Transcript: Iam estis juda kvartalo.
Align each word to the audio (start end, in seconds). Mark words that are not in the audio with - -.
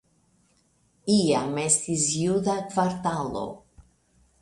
Iam 1.17 1.61
estis 1.65 2.07
juda 2.23 2.59
kvartalo. 2.73 3.49